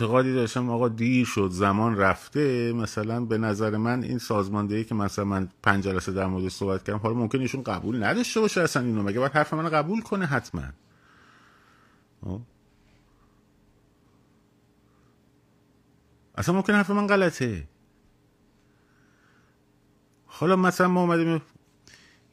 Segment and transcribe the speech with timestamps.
[0.00, 2.72] اعتقادی داشتم آقا دیر شد زمان رفته.
[2.72, 6.98] مثلا به نظر من این سازماندهی که مثلا من پنج جلسه در مورد صحبت کردم
[6.98, 9.02] حالا ممکن ایشون قبول نداشته باشه اصلا اینو.
[9.02, 10.62] مگه باید حرف من قبول کنه؟ حتما.
[12.24, 12.40] خب؟
[16.34, 17.68] اصلا ممکن حرف من غلطه.
[20.26, 21.42] حالا مثلا ما اومدیم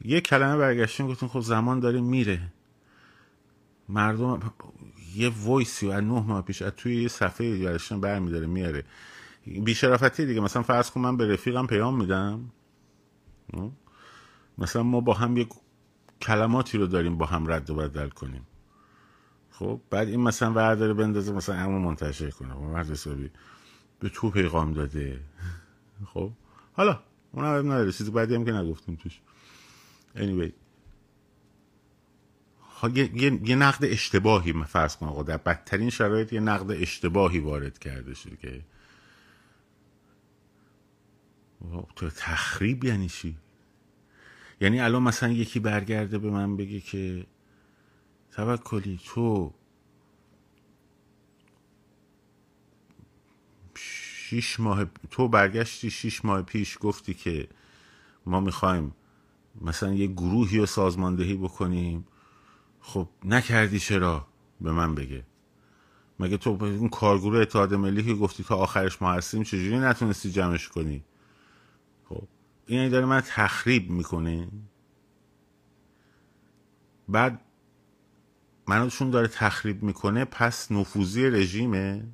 [0.02, 2.41] یه کلمه برگشتیم گفتیم خب زمان داره میره.
[3.89, 4.39] مردم
[5.16, 8.84] یه وایسی از نه ماه پیش از توی یه صفحه برشتن برمیداره میاره.
[9.45, 12.51] بیشرافتی دیگه مثلا فرض کن من به رفیقم پیام میدم.
[14.57, 15.47] مثلا ما با هم یه
[16.21, 18.47] کلماتی رو داریم با هم رد و بدل کنیم.
[19.51, 22.54] خب بعد این مثلا ورداره بندازه مثلا همون منتشر کنه.
[22.54, 23.32] و مرد حسابی
[24.00, 25.19] به تو پیغام داده.
[26.13, 26.32] خب
[26.74, 27.00] حالا
[27.32, 27.91] اون هم نداره.
[27.91, 29.21] چیزی بعدی هم که نگفتیم توش.
[30.16, 30.64] Anyway.
[32.84, 37.80] یه،, یه،, یه نقد اشتباهی فرض کن آقا در بدترین شرایط یه نقد اشتباهی وارد
[37.80, 38.61] کرده شده که
[41.95, 43.38] تو تخریب یعنی چی؟
[44.61, 47.25] یعنی الان مثلا یکی برگرده به من بگه که
[48.31, 49.53] توکلی تو
[53.75, 57.47] شیش ماه تو برگشتی شیش ماه پیش گفتی که
[58.25, 58.95] ما می‌خوایم
[59.61, 62.05] مثلا یه گروهی رو سازماندهی بکنیم.
[62.88, 64.28] خب نکردی چرا
[64.61, 65.23] به من بگه؟
[66.19, 70.67] مگه تو اون کارگروه اتحاد ملی که گفتی تا آخرش ما هستیم چجوری نتونستی جمعش
[70.67, 71.03] کنی؟
[72.09, 72.23] خب
[72.66, 74.47] این داره من تخریب می‌کنه.
[77.09, 77.42] بعد
[78.67, 82.08] منشون داره تخریب می‌کنه پس نفوذی رژیمه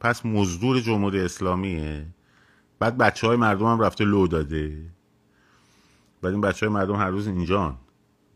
[0.00, 2.06] پس مزدور جمهوری اسلامیه.
[2.78, 4.90] بعد بچه های مردم هم رفته لو داده.
[6.22, 7.78] بعد این بچه های مردم هر روز اینجان.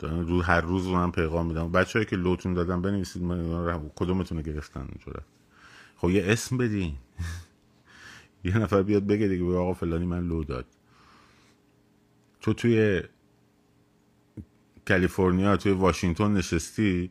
[0.09, 1.73] رو هر روز رو من پیغام میدم.
[1.73, 5.23] بچه که لوتون دادم بنویسید من کدومتون رو گرفتن اونجوره
[5.97, 6.97] خب یه اسم بدین.
[8.45, 10.67] یه نفر بیاد بگه دیگه به آقا فلانی من لو داد.
[12.41, 13.03] تو توی
[14.89, 17.11] کالیفرنیا توی واشنگتن نشستی؟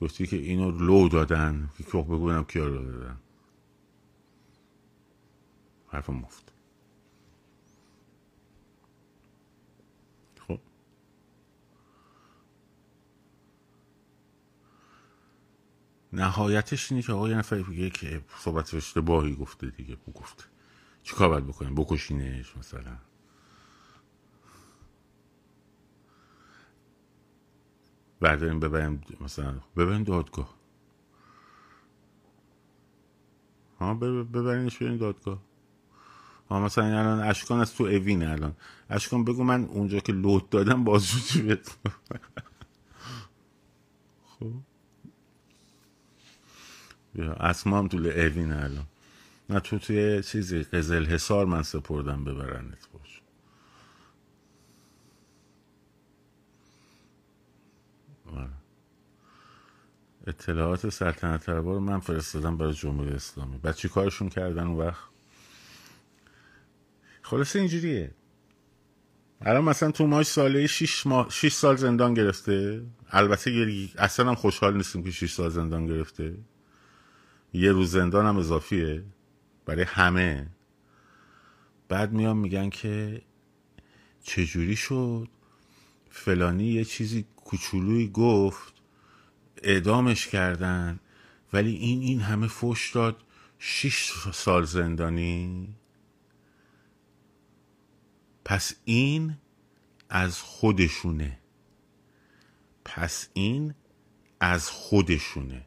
[0.00, 1.70] گفتی که اینو لو دادن.
[1.78, 3.16] که بگو ببینم کیا رو دادن.
[5.88, 6.51] حرف مفت.
[16.12, 19.96] نهایتش اینه که آقا یه نفر که صحبت اشتباهی گفته دیگه.
[19.96, 20.44] بو گفته.
[21.02, 22.96] چیکار باید بکنیم؟ بکشینش مثلا.
[28.20, 29.60] برداریم ببریم مثلا.
[29.76, 30.54] ببریم دادگاه.
[33.80, 35.42] ها ببرینش بریم دادگاه.
[36.50, 38.56] ها مثلا الان اشکان از تو اوینه الان.
[38.90, 41.56] اشکان بگو من اونجا که لوت دادم بازجویی
[44.38, 44.52] خب؟
[47.20, 48.86] اسما هم طول اوین الان.
[49.50, 53.22] نه تو توی چیزی قزل حسار من سپردم ببرنت باش.
[58.26, 58.50] آره.
[60.26, 63.58] اطلاعات سلطنت رو من فرستادم برای جمهوری اسلامی.
[63.58, 65.04] بعد چی کارشون کردن اون وقت؟
[67.22, 68.14] خلاصه اینجوریه.
[69.40, 72.82] الان مثلا تو ماش ساله 6 ماه 6 سال زندان گرفته.
[73.10, 76.34] البته اصلا هم خوشحال نیستیم که 6 سال زندان گرفته.
[77.52, 79.04] یه روز زندان هم اضافیه
[79.66, 80.46] برای همه.
[81.88, 83.22] بعد میان میگن که
[84.22, 85.28] چجوری شد؟
[86.10, 88.72] فلانی یه چیزی کوچولویی گفت
[89.62, 91.00] اعدامش کردن
[91.52, 93.24] ولی این این همه فش داد
[93.58, 95.74] شیش سال زندانی.
[98.44, 99.36] پس این
[100.08, 101.38] از خودشونه.
[102.84, 103.74] پس این
[104.40, 105.66] از خودشونه.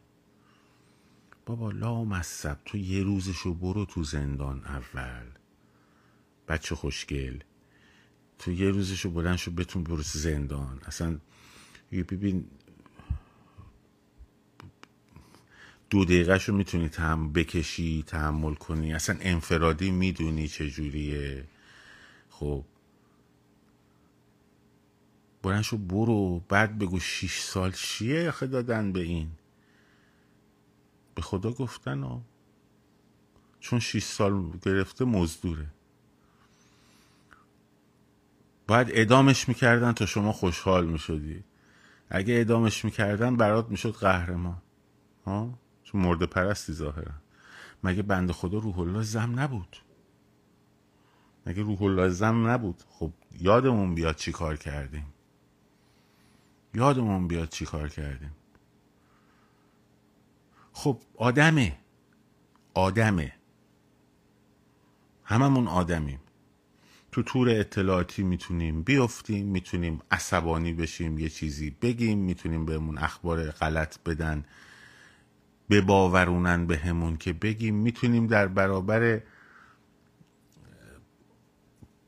[1.45, 5.25] بابا لا مصب تو یه روزشو برو تو زندان اول.
[6.47, 7.39] بچه خوشگل
[8.39, 10.81] تو یه روزشو بلند شو بتون برو زندان.
[10.85, 11.19] اصلا
[11.91, 12.45] ببین
[15.89, 18.93] دو دقیقه می‌تونی تحمل بکشی تحمل کنی.
[18.93, 21.47] اصلا انفرادی می‌دونی چجوریه.
[22.29, 22.65] خب.
[25.43, 29.31] بلند شو برو بعد بگو شیش سال چیه آخه دادن به این؟
[31.15, 32.21] به خدا گفتن ها
[33.59, 35.67] چون 6 سال گرفته مزدوره.
[38.67, 41.43] باید ادامش می‌کردن تا شما خوشحال می‌شدی.
[42.09, 44.61] اگه ادامش می‌کردن برات می‌شد قهرمان.
[45.25, 47.11] ها؟ چون مرد پرستی ظاهرا.
[47.83, 49.77] مگه بند خدا روح الله زم نبود؟
[51.45, 55.13] مگه روح الله زم نبود؟ خب یادمون بیاد چی کار کردیم.
[56.73, 58.31] یادمون بیاد چی کار کردیم.
[60.77, 61.77] خب آدمه.
[62.73, 63.33] آدمه.
[65.23, 66.19] هممون آدمیم.
[67.11, 73.99] تو تور اطلاعاتی می‌تونیم بیفتیم می‌تونیم عصبانی بشیم یه چیزی بگیم می‌تونیم بهمون اخبار غلط
[74.03, 74.45] بدن
[75.69, 77.75] به باورونن به همون که بگیم.
[77.75, 79.21] می‌تونیم در برابر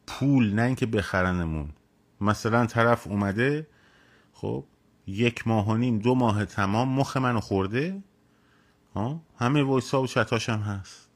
[0.07, 1.69] پول نه اینکه بخرنمون.
[2.21, 3.67] مثلا طرف اومده
[4.33, 4.65] خب
[5.07, 8.03] یک ماه و نیم دو ماه تمام مخ منو خورده.
[8.97, 11.09] ها همه وایسا و چتاش هم هست.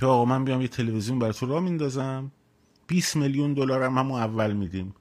[0.00, 2.30] که آقا من بیام یه تلویزیون برای تو را میندازم.
[2.86, 4.94] 20 میلیون دلار هم همون اول میدیم.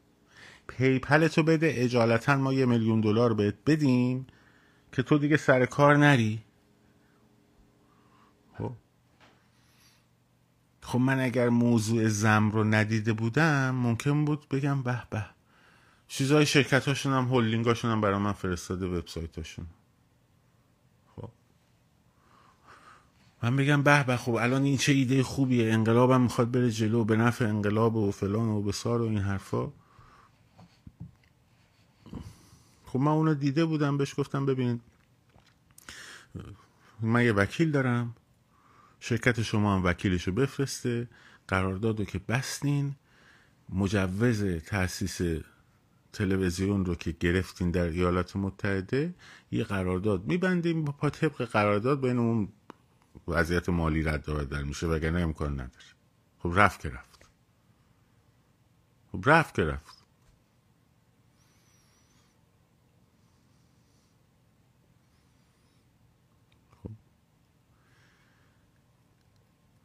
[0.68, 4.28] پیپل تو بده اجالتا ما یه میلیون دلار بهت بدیم
[4.92, 6.42] که تو دیگه سر کار نری.
[8.58, 8.72] خب.
[10.82, 15.26] خب من اگر موضوع زم رو ندیده بودم ممکن بود بگم به به.
[16.08, 19.66] چیزای شرکت هاشون هم هولینگ هاشون هم برای من فرستاده وبسایت هاشون
[21.16, 21.30] خب
[23.44, 27.16] من بگم به به خب الان این چه ایده خوبیه؟ انقلابم می‌خواد بره جلو به
[27.16, 29.72] نفع انقلاب و فلان و بسار و این حرفا.
[32.86, 34.80] خب من اونو دیده بودم بهش گفتم ببین
[37.02, 38.16] من یه وکیل دارم
[39.00, 41.08] شرکت شما هم وکیلشو بفرسته
[41.48, 42.96] قرارداد رو که بستین
[43.70, 45.42] مجوز تاسیس
[46.14, 49.14] تلویزیون رو که گرفتین در ایالات متحده
[49.52, 52.50] یه قرارداد میبندیم با طبق قرارداد بین اون
[53.30, 55.86] وضعیت مالی رد و بدل میشه وگرنه امکان نداره.
[56.40, 57.30] خب رفت که رفت.
[59.12, 60.06] خب رفت که رفت.
[66.84, 66.92] خب,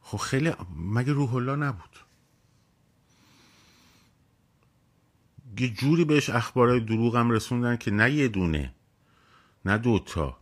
[0.01, 1.99] خب خیلی مگه روح الله نبود؟
[5.59, 8.75] یه جوری بهش اخبارهای دروغ هم رسوندن که نه یه دونه
[9.65, 10.37] نه دوتا.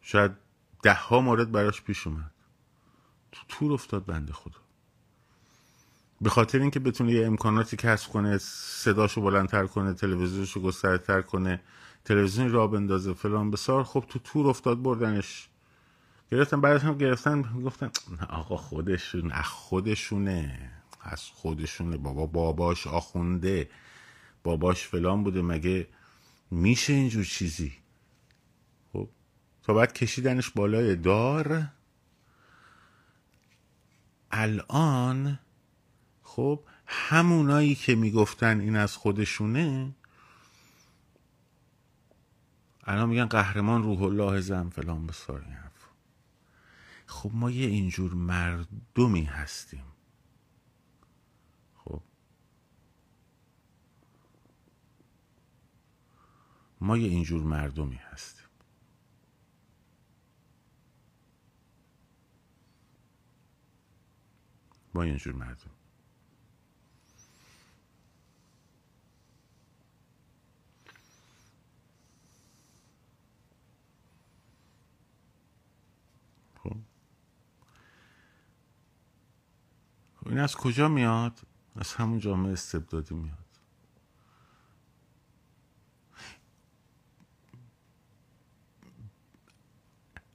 [0.00, 0.45] شاید
[0.82, 2.30] ده ها مورد براش پیش اومد.
[3.32, 4.58] تو تور افتاد بنده خدا.
[6.20, 11.60] به خاطر اینکه بتونه یه امکاناتی کسب کنه صداشو بلندتر کنه تلویزیونشو گسترتر کنه
[12.04, 13.50] تلویزیون را بندازه فلان.
[13.50, 15.48] بسار خب تو تور افتاد بردنش.
[16.32, 17.90] گرفتن بعدش هم گرفتن گفتن
[18.28, 20.70] آقا خودشون اخ خودشونه.
[21.00, 21.96] از خودشونه.
[21.96, 23.70] بابا باباش آخونده.
[24.44, 25.42] باباش فلان بوده.
[25.42, 25.88] مگه
[26.50, 27.72] میشه اینجور چیزی؟
[29.66, 31.68] تا بعد کشیدنش بالای دار.
[34.30, 35.38] الان
[36.22, 39.94] خب همونایی که می‌گفتن این از خودشونه
[42.84, 45.88] الان میگن قهرمان روح الله زن فلان بسار این حرف.
[47.06, 49.84] خب ما یه اینجور مردمی هستیم.
[56.80, 58.35] ما یه اینجور مردمی هستیم.
[65.04, 65.70] یه اینجور مردم
[76.62, 76.76] خب.
[80.16, 81.40] خب این از کجا میاد؟
[81.76, 83.46] از همون جامعه استبدادی میاد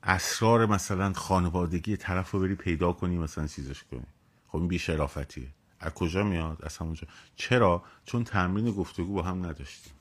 [0.03, 4.07] اسرار مثلا خانوادگی طرف رو بری پیدا کنی مثلا چیزش کنی
[4.51, 9.93] خب این بیشرافتیه از کجا میاد؟ از همونجا چرا؟ چون تمرین گفتگو با هم نداشتیم.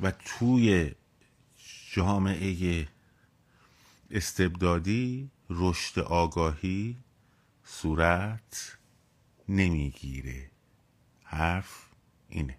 [0.00, 0.94] و توی
[1.92, 2.88] جامعه
[4.10, 6.96] استبدادی رشد آگاهی
[7.64, 8.78] صورت
[9.48, 10.50] نمی‌گیره.
[11.24, 11.86] حرف
[12.28, 12.58] اینه.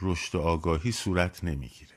[0.00, 1.91] رشد آگاهی صورت نمی‌گیره.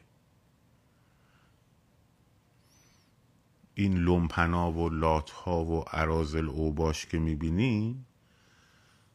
[3.75, 8.05] این لومپنا و لاتها و عرازل اوباش که می‌بینی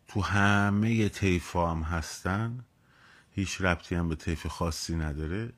[0.09, 2.65] تو همه طیف هم هستن.
[3.31, 5.53] هیچ ربطی هم به طیف خاصی نداره.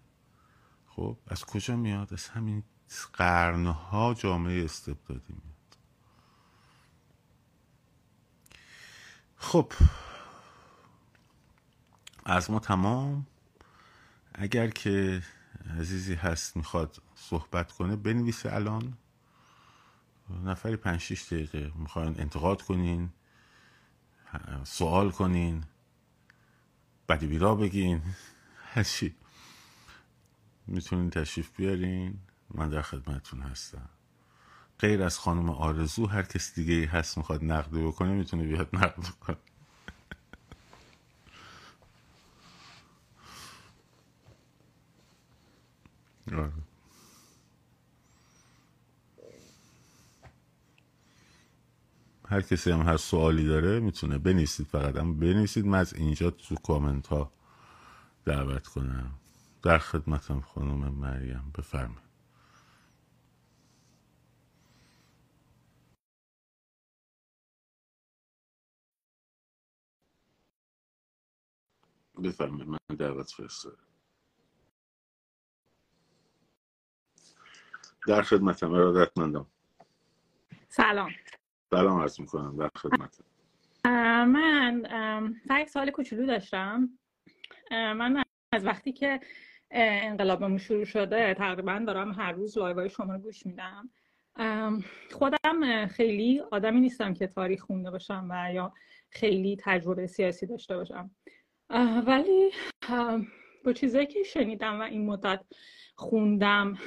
[0.86, 2.62] خب از کجا میاد؟ از همین
[3.12, 5.76] قرنها جامعه استبدادی میاد.
[9.36, 9.72] خب
[12.24, 13.26] از ما تمام.
[14.34, 15.22] اگر که
[15.70, 18.98] عزیزی هست می‌خواد صحبت کنه بنویسه الان.
[20.44, 23.10] نفری پنج شیش دقیقه می‌خواین انتقاد کنین
[24.64, 25.64] سوال کنین
[27.08, 28.02] بدی بیرا بگین
[28.74, 29.16] هرچی
[30.66, 32.18] می‌تونین تشریف بیارین.
[32.54, 33.88] من در خدمتتون هستم.
[34.78, 39.36] غیر از خانم آرزو هر کس دیگه هست می‌خواد نقد بکنه می‌تونه بیاد نقد کنه
[46.28, 46.62] هر
[52.42, 54.96] کسی هم هر سوالی داره می‌تونه بنویسید فقط.
[54.96, 57.32] هم بنویسید من از اینجا تو کامنت ها
[58.26, 59.14] دعوت کنم.
[59.62, 62.10] در خدمتم خانم مریم بفرمایید.
[72.24, 73.91] بفرمایید من دعوت فرستادم.
[78.08, 79.46] در خدمتم ارادتمندم.
[80.68, 81.10] سلام.
[81.70, 83.24] سلام عرض می‌کنم در خدمتم.
[84.24, 84.82] من
[85.48, 86.88] فقط یک سوال کوچولو داشتم.
[87.70, 89.20] من از وقتی که
[89.70, 93.90] انقلابمون شروع شده تقریبا دارم هر روز لایوهای شما رو گوش میدم.
[95.12, 98.72] خودم خیلی آدمی نیستم که تاریخ خونده باشم و یا
[99.10, 101.10] خیلی تجربه سیاسی داشته باشم.
[102.06, 102.50] ولی
[103.64, 105.44] با چیزایی که شنیدم و این مدت
[106.02, 106.78] خوندم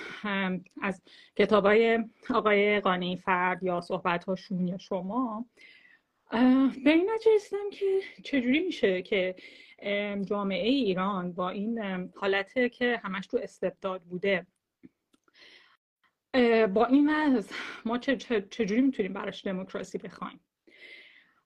[0.81, 1.01] از
[1.35, 5.45] کتابای آقای قانعی فرد یا صحبت‌هاشون یا شما.
[6.83, 9.35] به این رسیدم که چجوری میشه که
[9.79, 11.79] ام، جامعه ایران با این
[12.15, 14.47] حالته که همش تو استبداد بوده
[16.73, 17.55] با این وضع
[17.85, 20.39] ما چجوری می‌تونیم براش دموکراسی بخوایم؟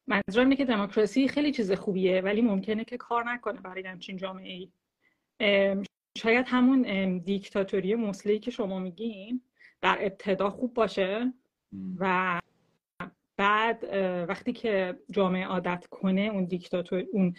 [0.07, 4.51] منظورم اینه که دموکراسی خیلی چیز خوبیه ولی ممکنه که کار نکنه برای همچین جامعه
[4.51, 4.71] ای
[6.17, 9.41] شاید همون دیکتاتوری مسلحی که شما میگین
[9.81, 11.33] در ابتدا خوب باشه
[11.97, 12.39] و
[13.37, 13.83] بعد
[14.29, 17.35] وقتی که جامعه عادت کنه اون دیکتاتور اون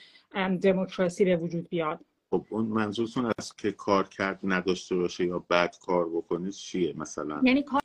[0.56, 2.04] دموکراسی به وجود بیاد.
[2.30, 7.40] خب اون منظورتون از که کار کرد نداشته باشه یا بد کار بکنه چیه مثلا؟
[7.44, 7.82] یعنی کار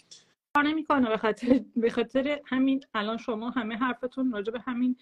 [0.64, 4.98] نمی‌کنه به خاطر به خاطر همین الان شما همه حرفتون راجع به همین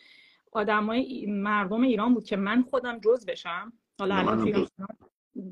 [0.51, 3.73] آدمای مردم ایران بود که من خودم جز بشم.
[3.99, 4.67] حالا الان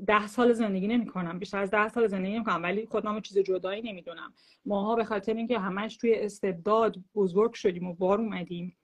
[0.08, 4.34] ده سال زندگی نمی‌کنم بیشتر از ده سال زندگی نمی‌کنم ولی خودم چیز جدایی نمی‌دونم.
[4.66, 8.78] ماها به خاطر اینکه همش توی استبداد بزرگ شدیم و بار اومدیم.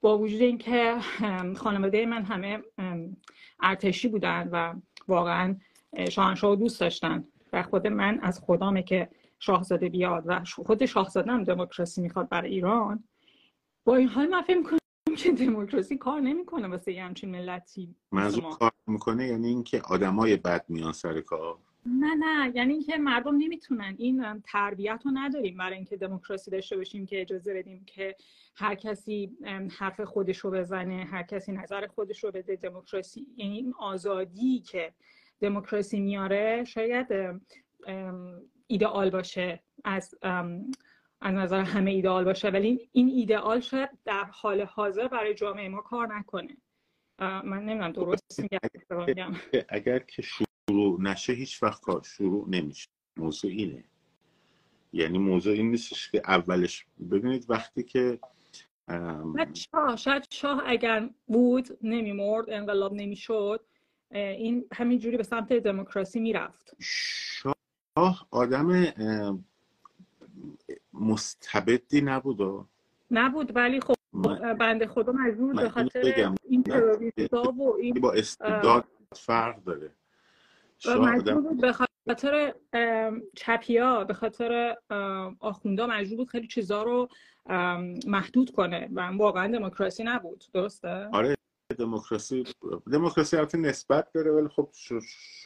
[0.00, 0.96] با وجود اینکه
[1.56, 2.62] خانواده من همه
[3.60, 4.74] ارتشی بودن و
[5.08, 5.56] واقعا
[5.92, 11.32] اه، شاهنشاه دوست داشتن و خود من از خدامه که شاهزاده بیاد و خود شاهزاده
[11.32, 13.04] هم دموکراسی می‌خواد برای ایران
[13.84, 14.76] با این حال من فکر
[15.16, 20.64] که دموکراسی کار نمی‌کنه واسه یه همچین ملتی منظور کار می‌کنه یعنی اینکه آدمای بد
[20.68, 23.94] میان سر کار؟ نه نه یعنی اینکه مردم نمی‌تونن.
[23.98, 28.16] این تربیت رو نداریم برای اینکه دموکراسی داشته باشیم که اجازه بدیم که
[28.54, 29.36] هر کسی
[29.78, 32.56] حرف خودش رو بزنه هر کسی نظر خودش رو بده.
[32.56, 34.92] دموکراسی یعنی این آزادی که
[35.40, 37.06] دموکراسی میاره شاید
[38.66, 40.14] ایدئال باشه از
[41.20, 45.80] از نظر همه ایدئال باشه ولی این ایدئال شاید در حال حاضر برای جامعه ما
[45.80, 46.56] کار نکنه.
[47.18, 49.34] من نمی‌دونم درست میگم؟
[49.68, 52.88] اگر که شروع نشه هیچ وقت کار شروع نمیشه.
[53.16, 53.84] موضوع اینه.
[54.92, 58.18] یعنی موضوع این نیستش که اولش ببینید وقتی که
[58.88, 63.64] ام، شاه شاید شاه اگر بود نمیمرد انقلاب نمی‌شد
[64.10, 66.76] این همینجوری به سمت دموکراسی می‌رفت.
[66.80, 68.84] شاه آدم
[70.92, 72.66] مستبدی نبود و
[73.10, 73.94] نبود ولی خب
[74.54, 79.90] بنده خدا مجبور به خاطر این تروریستا و این با استبداد فرق داره.
[80.98, 82.54] مجبور بود به خاطر
[83.34, 84.76] چپیا به خاطر
[85.40, 87.08] آخوندا مجبور بود خیلی چیزا رو
[88.06, 90.44] محدود کنه و واقعا دموکراسی نبود.
[90.52, 91.36] درسته؟ آره
[91.78, 92.44] دموکراسی
[92.92, 94.68] دموکراسی البته نسبت داره ولی خب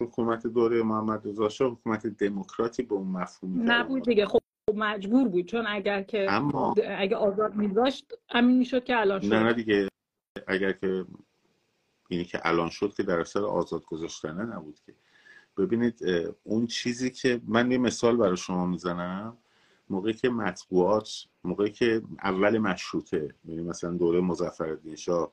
[0.00, 4.26] حکومت دوره محمد رضا حکومت دموکراتی به اون الان نبود دیگه.
[4.26, 4.39] خب
[4.72, 9.50] مجبور بود چون اگر که اما اگه آزاد میذاشت همین می‌شد که الان نه نه
[9.50, 9.88] شد دیگه.
[10.46, 11.04] اگر که
[12.08, 14.94] اینی که الان شد که در اثر آزاد گذاشتنه نبود که.
[15.56, 16.00] ببینید
[16.42, 19.36] اون چیزی که من یه مثال برای شما می‌زنم
[19.90, 21.08] موقعی که مطبوعات
[21.44, 25.32] موقعی که اول مشروطه یعنی مثلا دوره مظفرالدین شاه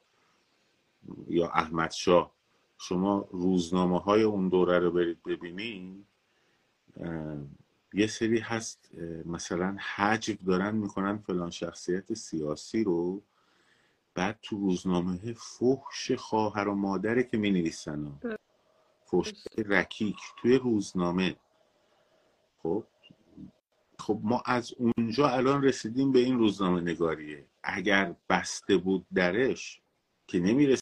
[1.27, 2.31] یا احمد شاه
[2.77, 6.05] شما روزنامه های اون دوره رو برید ببینید
[7.97, 8.91] یه سری هست
[9.25, 13.23] مثلا حجب دارن می‌کنن فلان شخصیت سیاسی رو
[14.13, 18.19] بعد تو روزنامه فحش خواهر و مادره که می نویسن
[19.05, 21.35] فحش رکیک توی روزنامه.
[22.63, 22.83] خب؟
[23.99, 27.45] خب ما از اونجا الان رسیدیم به این روزنامه نگاریه.
[27.63, 29.81] اگر بسته بود درش
[30.27, 30.77] که نمی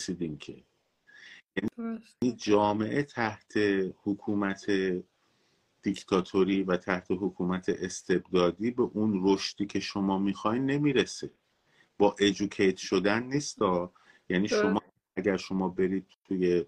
[0.00, 0.64] رسیدیم که.
[1.56, 3.52] یعنی جامعه تحت
[4.04, 4.66] حکومت
[5.86, 11.30] دیکتاتوری و تحت حکومت استبدادی به اون رشدی که شما می‌خواین نمی‌رسه.
[11.98, 13.92] با ادوکیت شدن نیستا
[14.28, 14.82] یعنی شما.
[15.16, 16.64] اگر شما برید توی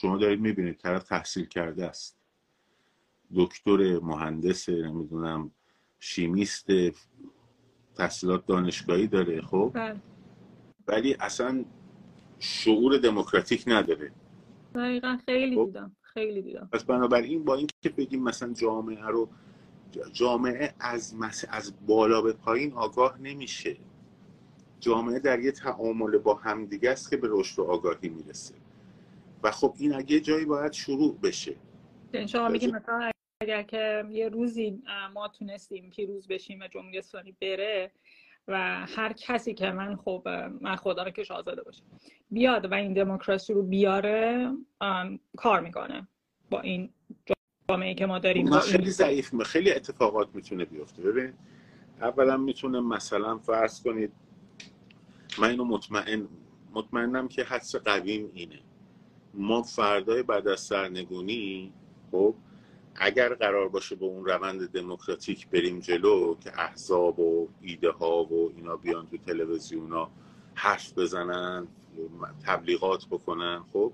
[0.00, 2.18] شما دارید می‌بینید طرف تحصیل کرده است.
[3.34, 5.50] دکتر مهندس نمی‌دونم
[6.00, 6.66] شیمیست
[7.94, 10.00] تحصیلات دانشگاهی داره خب؟ بله.
[10.88, 11.64] ولی اصلا
[12.38, 14.12] شعور دموکراتیک نداره.
[14.74, 15.66] دقیقا خیلی خب.
[15.66, 15.96] دیدم.
[16.14, 19.28] خیلی دیدم پس بنابراین با اینکه بگیم مثلا جامعه رو
[20.12, 21.44] جامعه از مس...
[21.48, 23.76] از بالا به پایین آگاه نمیشه.
[24.80, 28.54] جامعه در یه تعامل با همدیگه است که به رشد و آگاهی می‌رسه.
[29.42, 31.56] و خب این اگه جایی باید شروع بشه.
[32.12, 34.82] یعنی شما میگین مثلا اگر که یه روزی
[35.14, 37.90] ما تونستیم پیروز بشیم و جمهوری اسلامی بره
[38.48, 40.28] و هر کسی که من خب
[40.60, 41.82] من خدا رو که آزاده باشه
[42.30, 44.50] بیاد و این دموکراسی رو بیاره
[45.36, 46.08] کار می‌کنه
[46.50, 46.90] با این
[47.68, 48.44] جامعه که ما داریم.
[48.44, 51.02] من با خیلی ضعیف خیلی اتفاقات می‌تونه بیفته.
[51.02, 51.32] ببین
[52.00, 54.12] اولا می‌تونه مثلا فرض کنید
[55.38, 56.28] من اینو مطمئن
[56.74, 58.58] مطمئنم که حدس قویم اینه.
[59.34, 61.72] ما فردای بعد از سرنگونی
[62.10, 62.34] خب
[62.94, 68.52] اگر قرار باشه به اون روند دموکراتیک بریم جلو که احزاب و ایده ها و
[68.56, 70.10] اینا بیان تو تلویزیونا
[70.54, 71.66] حرف بزنن
[72.46, 73.92] تبلیغات بکنن خب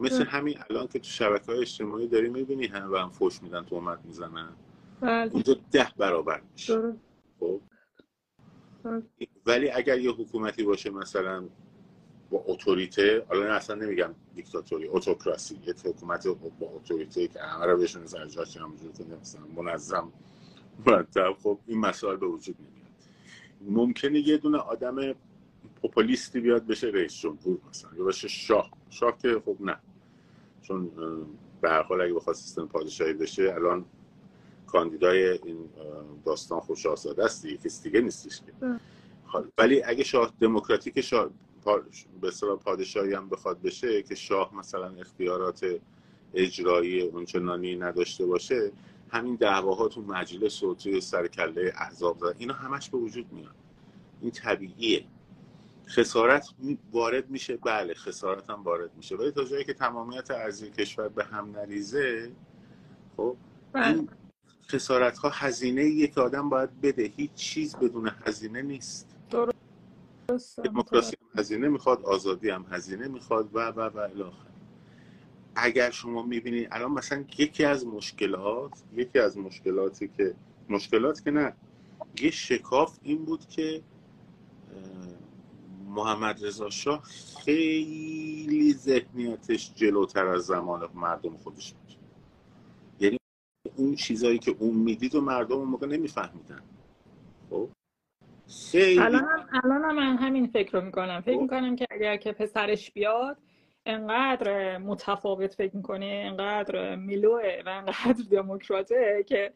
[0.00, 3.64] مثل همین الان که تو شبکه های اجتماعی داری می‌بینی همه به هم فوش میدن
[3.64, 4.48] تومت می‌زنن.
[5.00, 5.32] بله.
[5.32, 6.94] اونجا ده برابر میشه.
[7.40, 7.60] خب.
[9.46, 11.48] ولی اگر یه حکومتی باشه مثلا
[12.30, 18.06] با اتوریته حالا اصلا نمیگم دیکتاتوری اتوکراسی یه حکومت با اتوریته که همه رو بهشون
[18.06, 20.12] سر جاش همونجور که مثلا منظم
[20.86, 22.88] مرتب خب این مسائل به وجود نمیاد.
[23.60, 25.14] ممکنه یه دونه آدم
[25.82, 28.70] پوپولیستی بیاد بشه رئیس جمهور مثلا یا باشه شاه.
[28.90, 29.76] شاه که خب نه.
[30.62, 30.90] چون
[31.60, 33.84] به هر حال اگه بخواد سیستم پادشاهی بشه الان
[34.66, 35.68] کاندیدای این
[36.24, 38.52] داستان خوش آزاده است دیگه کسی دیگه نیستش که.
[39.26, 41.30] خب، ولی اگه شاه دموکراتیک شاه
[42.20, 42.30] به
[42.64, 45.66] پادشاهی هم بخواد بشه که شاه مثلا اختیارات
[46.34, 48.72] اجرایی اونچنانی نداشته باشه
[49.10, 52.34] همین دعواها تو مجلس و توی سرکله احزاب زدن.
[52.38, 53.54] اینا همش به وجود میاد.
[54.20, 55.04] این طبیعیه.
[55.88, 56.48] خسارت
[56.92, 59.16] وارد میشه بله خسارت هم وارد میشه.
[59.16, 62.32] ولی تا جایی که تمامیت ارضی کشور به هم نریزه
[63.16, 63.36] خب
[63.72, 63.86] بله.
[63.86, 64.08] این
[64.68, 67.02] خسارت ها هزینه ایه که آدم باید بده.
[67.02, 69.07] هیچ چیز بدون هزینه نیست.
[70.64, 74.48] دموکراسی هم هزینه می‌خواد آزادی هم هزینه می‌خواد و و و الی آخر.
[75.54, 80.34] اگر شما می‌بینید الان مثلا یکی از مشکلات یکی از مشکلاتی که
[80.68, 81.52] مشکلات که نه
[82.20, 83.82] یه شکاف این بود که
[85.86, 87.02] محمد رضا شاه
[87.44, 91.96] خیلی ذهنیتش جلوتر از زمان مردم خودش بود.
[93.00, 93.18] یعنی
[93.76, 96.62] اون چیزایی که اون می‌دید و مردم اون موقع نمیفهمیدن.
[98.72, 99.00] خیلی.
[99.00, 101.20] الان هم الان من همین فکر رو می‌کنم.
[101.20, 101.42] فکر خب.
[101.42, 103.38] می‌کنم که اگر که پسرش بیاد
[103.86, 109.52] انقدر متفاوت فکر می‌کنه انقدر میلوه و انقدر دموکراته که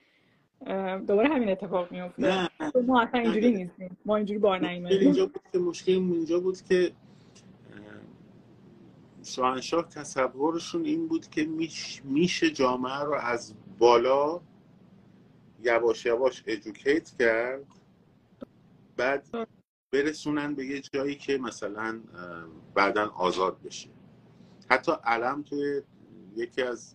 [1.06, 2.48] دوباره همین اتفاق میفته نه.
[2.86, 3.50] ما اصلا اینجوری.
[3.50, 3.96] نیستیم.
[4.04, 6.92] ما اینجوری بار مشکل نیومدیم اینجا بود که مشکل اینجا بود که
[7.72, 7.80] اه،
[9.24, 14.40] شاهنشاه تصورشون این بود که میش میشه جامعه رو از بالا
[15.62, 17.64] یواش یواش ادوکیت کرد.
[19.02, 19.26] بعد
[19.92, 22.00] برسونن به یه جایی که مثلا
[22.74, 23.88] بعدا آزاد بشه.
[24.70, 25.82] حتی علم توی
[26.36, 26.94] یکی از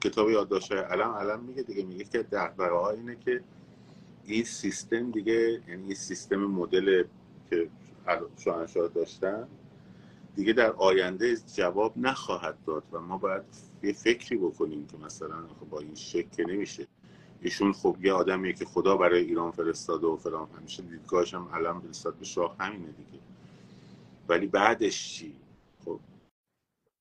[0.00, 3.44] کتاب یادداشت علم علم میگه دیگه میگه که دغدغه ها اینه که
[4.24, 7.04] این سیستم دیگه یعنی این سیستم مدل
[7.50, 7.70] که
[8.36, 9.48] شاهنشاه داشتن
[10.34, 13.42] دیگه در آینده جواب نخواهد داد و ما باید
[13.82, 16.86] یه فکری بکنیم که مثلا با این شکل نمیشه.
[17.40, 20.48] ایشون خب یه آدمیه که خدا برای ایران فرستاده و فلان.
[20.58, 23.20] همیشه دیدگاهش هم علم فرستاد به شاه همینه دیگه.
[24.28, 25.36] ولی بعدش چی؟
[25.84, 26.00] خب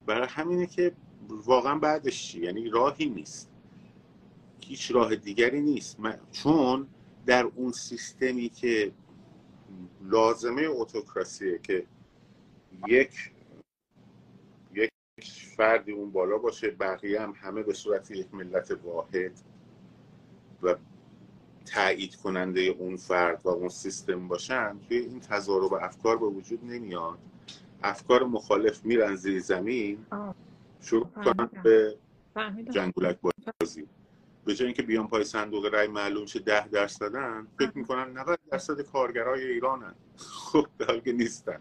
[0.06, 0.96] برای همینه که
[1.28, 3.52] واقعا بعدش چی؟ یعنی راهی نیست.
[4.62, 6.00] هیچ راه دیگری نیست.
[6.00, 6.88] من- چون
[7.26, 8.94] در اون سیستمی که
[10.02, 11.88] لازمه اتوکراسیه که
[12.88, 13.32] یک
[14.74, 14.92] یک
[15.58, 19.32] فردی اون بالا باشه بقیه هم همه به صورت یک ملت واحد
[20.64, 20.76] و
[21.66, 27.18] تایید کننده اون فرد و اون سیستم باشن توی این تضارب افکار به وجود نمیاد.
[27.84, 30.06] افکار مخالف میرن زیر زمین.
[30.82, 31.50] شروع کنن.
[31.64, 31.96] به
[32.72, 33.18] جنگولک
[33.62, 33.88] بازی.
[34.46, 38.82] به جای اینکه بیان پای صندوق رای معلوم شه ده درصدن فکر می‌کنن 90 درصد
[38.82, 39.96] کارگرای ایرانن.
[40.52, 41.60] خب در حالی که نیستن.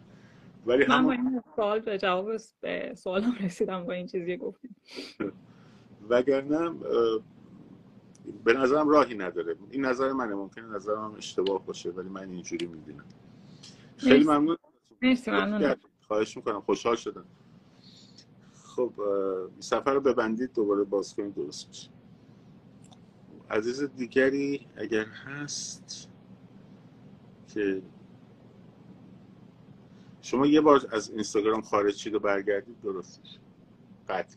[0.66, 4.76] ولی من با این سوال به جواب به سوالم رسیدم با این چیزی گفتیم.
[6.10, 6.70] وگرنه
[8.44, 9.56] به نظرم راهی نداره.
[9.70, 10.34] این نظر منه.
[10.34, 13.04] ممکنه نظرم اشتباه باشه ولی من اینجوری می‌بینم.
[13.96, 14.24] خیلی.
[14.24, 14.56] ممنون.
[15.02, 15.76] مرسی ممنونم.
[16.08, 16.60] خواهش می‌کنم.
[16.60, 17.24] خوشحال شدم.
[18.64, 18.92] خب
[19.60, 21.90] سفر رو ببندید دوباره باز کنید درست میشه.
[23.50, 26.08] عزیز دیگری اگر هست
[27.48, 27.82] که
[30.22, 33.38] شما یه بار از اینستاگرام خارج شید و برگردید درست میشه.
[34.08, 34.36] قطع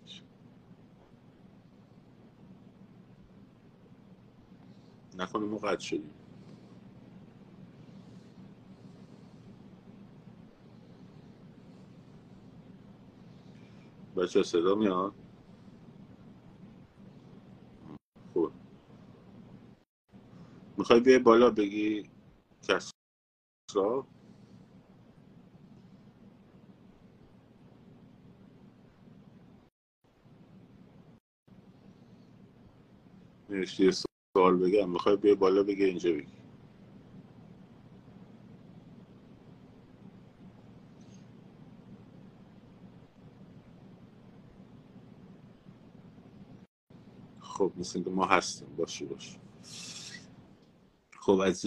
[5.17, 6.13] نکنه ما قطع شدیم.
[14.17, 15.13] بچه صدا میاد؟
[18.33, 18.51] خوب
[20.77, 22.09] می‌خوای بیای بالا بگی
[23.57, 24.07] کسرا؟
[33.49, 34.06] نوشتی
[34.37, 36.37] سوال بگم می‌خوای بیای بالا بگی اینجا بگی.
[47.39, 49.39] خب مثل که ما هستیم باشی باش
[51.19, 51.65] خب از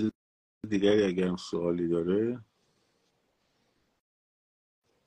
[0.68, 2.44] دیگری اگر هم سوالی داره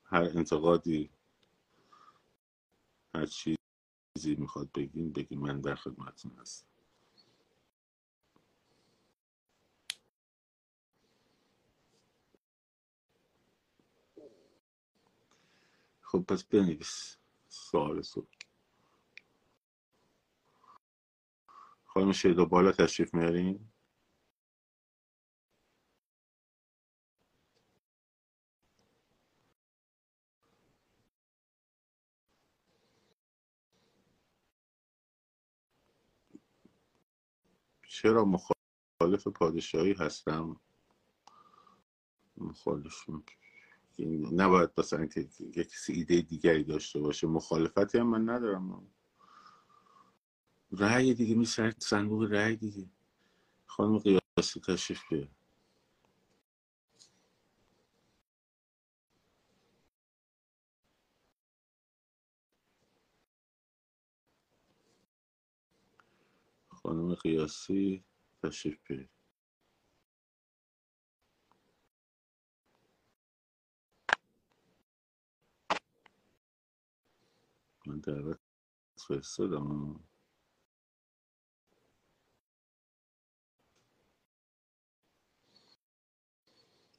[0.04, 1.10] هر انتقادی
[3.14, 3.58] هر چیزی
[4.38, 6.73] می‌خواد بگیم بگیم من در خدمتتون هستم.
[16.14, 18.28] خب پس بنویس سوال سو.
[21.86, 23.72] خانم شیدا بالا تشریف میارین؟
[37.88, 40.60] چرا مخالف پادشاهی هستم؟
[42.36, 43.10] مخالف
[44.32, 47.26] نباید مثلا که کسی ایده دیگری داشته باشه.
[47.26, 48.92] مخالفتی هم من ندارم.
[50.72, 52.90] رأی دیگه میسرد صندوق رأی دیگه.
[53.66, 55.28] خانم قیاسی تشریف بیار.
[66.68, 68.04] خانم قیاسی
[68.42, 69.08] تشریف بیار.
[77.86, 78.38] من دعوت
[79.08, 80.00] فرستادم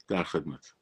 [0.07, 0.75] در خدمت.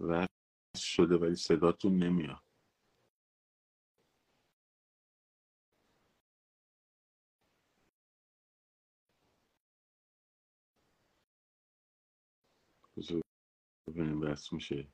[0.00, 0.26] و
[0.76, 2.49] شده ولی صداتون نمیاد.
[13.88, 14.88] ببینیم بس میشه.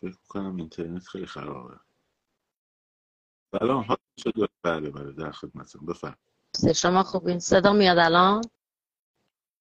[0.00, 1.80] فکر کنم اینترنت خیلی خرابه.
[3.52, 6.18] بله حال شد بله بله در خدمتم بفرم
[6.74, 8.42] شما خوب این صدا میاد الان؟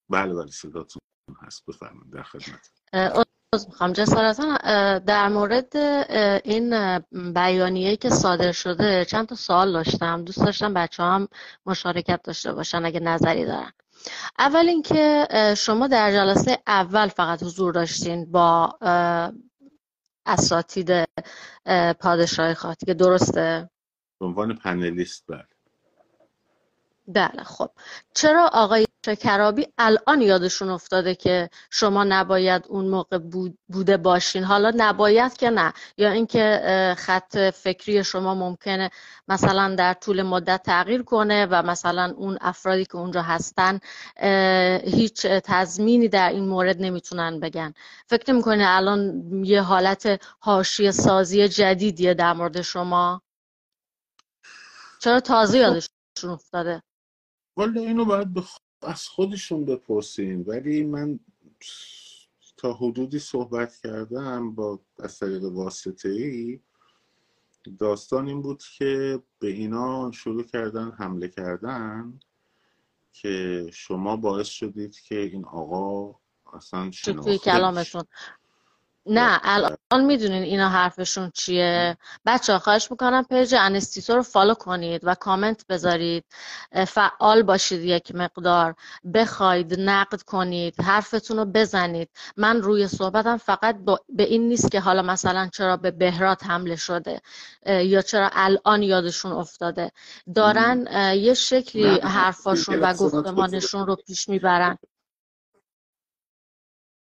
[0.10, 1.02] بله بله صداتون
[1.41, 1.65] هست.
[1.65, 2.69] بفرمایید در خدمت.
[3.54, 3.93] از می‌خوام.
[3.93, 4.58] جسارتا
[4.97, 5.78] در مورد
[6.45, 6.99] این
[7.34, 10.23] بیانیه که صادر شده چند تا سوال داشتم.
[10.23, 11.28] دوست داشتم بچه هم
[11.65, 13.71] مشارکت داشته باشن اگه نظری دارن.
[14.39, 18.78] اول اینکه شما در جلسه اول فقط حضور داشتین با
[20.25, 20.91] اساتید
[21.99, 22.78] پادشاهی خواهد.
[22.86, 23.69] که درسته؟
[24.19, 25.48] به عنوان پنلیست بله.
[27.09, 27.71] بله خب.
[28.15, 33.17] چرا آقای شکرابی الان یادشون افتاده که شما نباید اون موقع
[33.67, 35.73] بوده باشین؟ حالا نباید که نه.
[35.97, 38.89] یا اینکه خط فکری شما ممکنه
[39.27, 43.79] مثلا در طول مدت تغییر کنه و مثلا اون افرادی که اونجا هستن
[44.83, 47.73] هیچ تضمینی در این مورد نمی‌تونن بگن.
[48.07, 53.21] فکر می‌کنه الان یه حالت حاشیه سازی جدیدیه در مورد شما؟
[54.99, 55.63] چرا تازه خب.
[55.63, 56.83] یادشون افتاده؟
[57.59, 58.57] والا اینو باید بخ...
[58.81, 60.43] از خودشون بپرسیم.
[60.47, 61.19] ولی من
[62.57, 66.59] تا حدودی صحبت کردم با از طریق واسطه ای
[67.79, 72.19] داستان این بود که به اینا شروع کردن حمله کردن
[73.13, 76.19] که شما باعث شدید که این آقا
[76.53, 76.89] اصلا
[77.23, 78.03] توی کلامشون.
[79.09, 81.97] نه الان می‌دونین اینا حرفشون چیه.
[82.25, 86.25] بچه ها خواهش می‌کنم page انستیتو رو follow کنید و کامنت بذارید.
[86.87, 88.75] فعال باشید یک مقدار.
[89.13, 92.09] بخواید نقد کنید حرفتون رو بزنید.
[92.37, 93.77] من روی صحبتم فقط
[94.09, 97.21] به این نیست که حالا مثلا چرا به به هرات حمله شده
[97.65, 99.91] یا چرا الان یادشون افتاده.
[100.35, 104.77] دارن یه شکلی حرفاشون و گفتمانشون رو پیش می‌برن.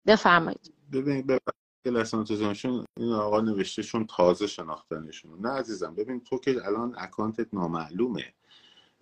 [0.07, 0.75] بفرمایید.
[0.93, 1.41] ببین
[1.87, 2.27] لسان
[2.97, 5.41] این آقا نوشته چون تازه شناختنشون.
[5.41, 8.35] نه عزیزم ببین تو که الان اکانتت نامعلومه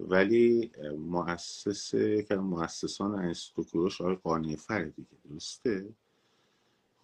[0.00, 1.90] ولی مؤسس
[2.28, 5.88] که مؤسسان انستوکروش آقای قانع فر دیگه درسته؟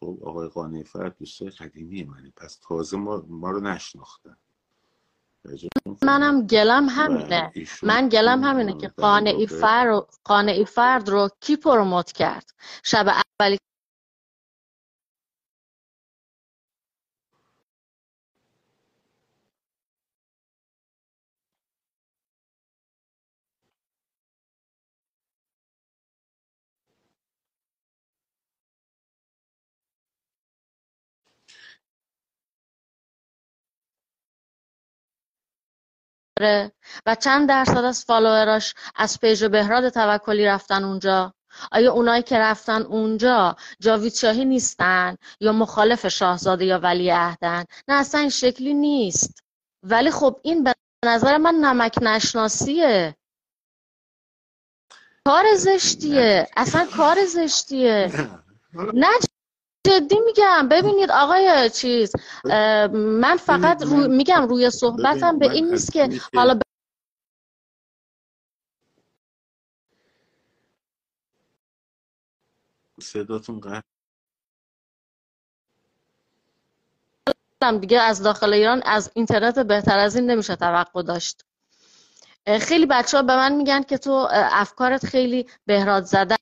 [0.01, 4.37] خب آقای قانع فر دوستای قدیمی منه پس تازه ما, ما رو نشناختن.
[6.03, 7.53] منم گلم همینه.
[7.83, 8.89] من گلم همینه که
[10.25, 12.51] قانعی فرد رو کی پروموت کرد؟
[12.83, 13.07] شب
[13.41, 13.59] اولی
[37.07, 41.35] و چند درصد از فالووراش از پیج بهراد توکلی رفتن اونجا.
[41.73, 47.95] آیا اونایی که رفتن اونجا جاوید شاهی نیستن یا مخالف شاهزاده یا ولی عهدن؟ نه
[47.95, 49.43] اصلا این شکلی نیست.
[49.83, 53.17] ولی خب این به نظر من نمک نشناسیه.
[55.27, 56.49] کار زشتیه.
[56.57, 58.13] اصلا کار زشتیه.
[59.03, 59.09] نه
[59.87, 60.69] جدی میگم.
[60.69, 62.13] ببینید آقای چیز
[62.95, 66.59] من فقط رو میگم روی صحبتم به این نیست که حالا
[73.01, 73.81] صداتون قطع.
[77.81, 81.45] دیگه از داخل ایران از اینترنت بهتر از این نمیشه توقع داشت.
[82.61, 86.37] خیلی بچه ها به من میگن که تو افکارت خیلی بهراد زده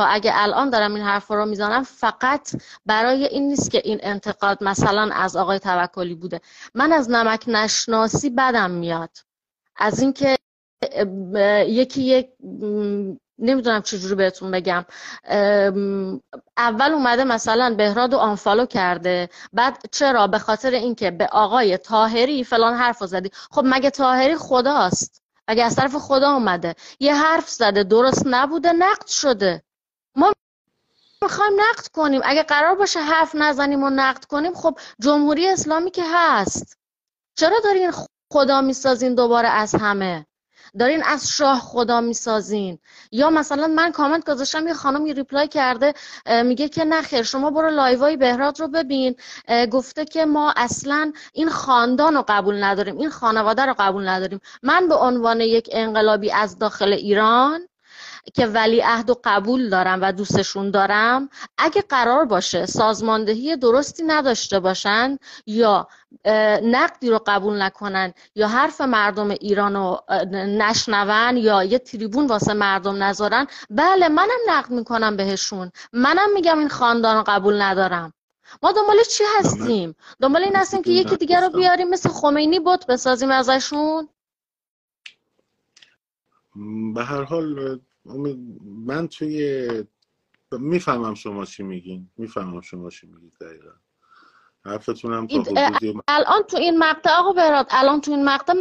[0.00, 2.50] اگه الان دارم این حرف رو می‌زنم فقط
[2.86, 6.40] برای این نیست که این انتقاد مثلا از آقای توکلی بوده.
[6.74, 9.10] من از نمک نشناسی بدم میاد.
[9.76, 10.36] از اینکه
[11.66, 12.28] یکی یک
[13.38, 14.84] نمی‌دونم چجوری بهتون بگم
[16.56, 22.44] اول اومده مثلا بهراد و آنفالو کرده بعد چرا؟ به خاطر اینکه به آقای تاهری
[22.44, 23.30] فلان حرف زدی.
[23.50, 29.06] خب مگه تاهری خداست؟ اگه از طرف خدا اومده؟ یه حرف زده درست نبوده نقد
[29.06, 29.62] شده.
[30.16, 30.32] ما
[31.22, 32.20] می‌خوایم نقد کنیم.
[32.24, 36.78] اگه قرار باشه حرف نزنیم و نقد کنیم خب جمهوری اسلامی که هست.
[37.38, 37.92] چرا دارین
[38.32, 40.26] خدا می‌سازین دوباره از همه؟
[40.78, 42.78] دارین از شاه خدا می‌سازین؟
[43.12, 45.94] یا مثلا من کامنت گذاشتم یه خانم یه reply کرده
[46.44, 49.16] میگه که نخیر شما برو لایوای بهراد رو ببین.
[49.70, 54.40] گفته که ما اصلا این خاندان رو قبول نداریم این خانواده رو قبول نداریم.
[54.62, 57.68] من به عنوان یک انقلابی از داخل ایران
[58.34, 64.60] که ولی عهد و قبول دارم و دوستشون دارم اگه قرار باشه سازماندهی درستی نداشته
[64.60, 65.88] باشن یا
[66.62, 73.02] نقدی رو قبول نکنن یا حرف مردم ایران رو نشنون یا یه تریبون واسه مردم
[73.02, 78.12] نذارن بله منم نقد می‌کنم بهشون منم میگم این خاندان رو قبول ندارم
[78.62, 82.86] ما دنبال چی هستیم؟ دنبال این هستیم که یکی دیگر رو بیاریم مثل خمینی بوت
[82.86, 84.08] بسازیم ازشون؟
[86.94, 87.78] به هر حال
[88.64, 89.68] من توی
[90.52, 92.10] می‌فهمم شما چی میگین.
[92.16, 93.70] می‌فهمم شما چی میگید دقیقا.
[94.64, 95.42] حرفتونم تا
[96.08, 98.54] الان تو این مقطع آقا براد الان تو این مقطع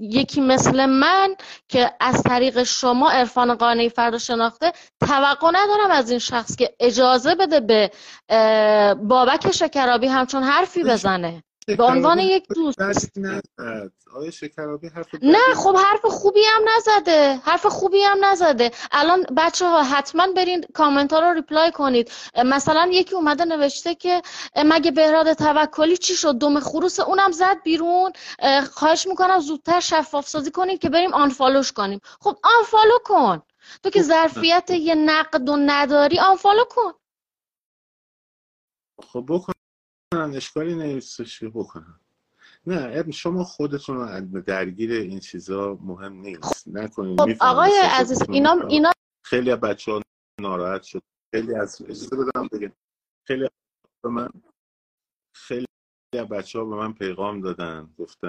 [0.00, 1.34] یکی مثل من
[1.68, 7.34] که از طریق شما عرفان قانعی فردا شناخته توقع ندارم از این شخص که اجازه
[7.34, 7.90] بده به
[8.94, 11.42] بابک شکرابی همچون حرفی بزنه.
[11.76, 12.78] به عنوان یک دوست.
[14.14, 17.40] آیا شکرابی حرف نه خب حرف خوبی هم نزده.
[17.44, 18.70] حرف خوبی هم نزده.
[18.92, 22.10] الان بچه ها حتما برین کامنت ها رو reply کنید.
[22.44, 24.22] مثلا یکی اومده نوشته که
[24.56, 28.12] مگه بهراد توکلی چی شد؟ دوم خروس اونم زد بیرون.
[28.72, 32.00] خواهش می‌کنم زودتر شفاف سازی کنید که بریم unfollow ش کنیم.
[32.20, 33.42] خب unfollow کن.
[33.82, 36.92] تو که خب، ظرفیت یه نقد و نداری unfollow کن.
[39.12, 39.52] خب بکن.
[40.12, 42.00] اشکالی نیستش بکنم
[42.66, 43.96] نه شما خودتون
[44.32, 46.68] رو درگیر این چیزا مهم نیست.
[46.68, 48.92] نکنید خب آقای عزیز اینا اینا
[49.24, 50.02] خیلی از بچه ها
[50.40, 51.02] ناراحت شد.
[51.34, 52.72] خیلی از اجازه بدم بگم.
[53.26, 53.48] خیلی
[54.02, 54.28] به من
[55.34, 55.66] خیلی
[56.18, 58.28] از بچه ها به من پیغام دادن گفتن